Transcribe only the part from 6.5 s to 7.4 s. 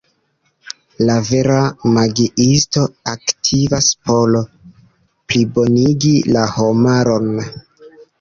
homaron.